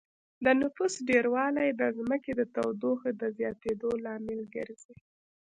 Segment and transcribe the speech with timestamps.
[0.43, 4.93] د نفوس ډېروالی د ځمکې د تودوخې د زياتېدو لامل ګرځي